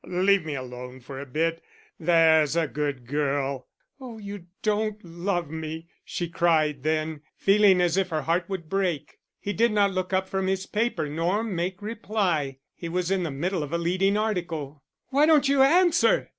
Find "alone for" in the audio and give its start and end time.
0.55-1.19